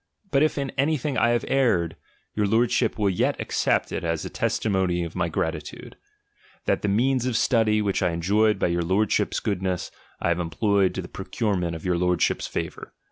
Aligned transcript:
But 0.31 0.41
if 0.41 0.57
in 0.57 0.71
any 0.79 0.97
thing 0.97 1.15
I 1.15 1.29
have 1.29 1.45
erred, 1.47 1.95
your 2.33 2.47
Lordship 2.47 2.97
will 2.97 3.07
yet 3.11 3.39
accept 3.39 3.91
it 3.91 4.03
as 4.03 4.25
a 4.25 4.31
testimony 4.31 5.03
of 5.03 5.15
my 5.15 5.29
gratitude; 5.29 5.95
that 6.65 6.81
the 6.81 6.87
means 6.87 7.27
of 7.27 7.37
study, 7.37 7.83
which 7.83 8.01
I 8.01 8.09
enjoyed 8.09 8.57
by 8.57 8.69
your 8.69 8.81
Lordship's 8.81 9.39
good 9.39 9.61
ness, 9.61 9.91
I 10.19 10.29
have 10.29 10.39
employed 10.39 10.95
to 10.95 11.03
the 11.03 11.07
procurement 11.07 11.75
of 11.75 11.85
your 11.85 11.99
Lordship's 11.99 12.47
favour. 12.47 12.93